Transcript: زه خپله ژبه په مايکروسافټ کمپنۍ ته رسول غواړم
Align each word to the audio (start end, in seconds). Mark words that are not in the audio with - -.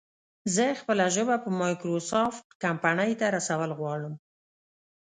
زه 0.55 0.65
خپله 0.79 1.05
ژبه 1.15 1.35
په 1.43 1.49
مايکروسافټ 1.59 2.45
کمپنۍ 2.63 3.11
ته 3.19 3.25
رسول 3.37 3.69
غواړم 3.79 4.13